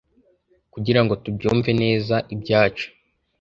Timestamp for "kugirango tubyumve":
0.73-1.71